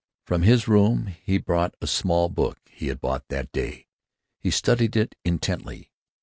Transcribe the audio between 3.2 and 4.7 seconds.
that day. He